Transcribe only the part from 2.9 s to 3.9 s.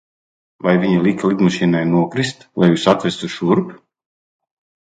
atvestu jūs šurp?